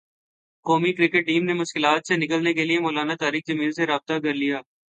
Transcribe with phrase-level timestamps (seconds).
[0.65, 4.59] قومی cricket team نے مشکلات سے نکلنے کیلئے مولانا طارق جمیل سے رابطہ کرلیا